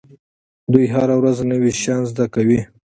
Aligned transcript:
دوی 0.71 0.85
هره 0.95 1.15
ورځ 1.19 1.37
نوي 1.51 1.71
شیان 1.79 2.01
زده 2.11 2.25
کوي. 2.33 2.59